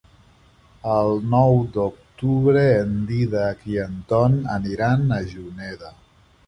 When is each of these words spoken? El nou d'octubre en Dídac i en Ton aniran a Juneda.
El 0.93 1.11
nou 1.33 1.59
d'octubre 1.75 2.65
en 2.81 2.97
Dídac 3.13 3.65
i 3.75 3.81
en 3.87 4.01
Ton 4.15 4.43
aniran 4.59 5.11
a 5.21 5.23
Juneda. 5.35 5.99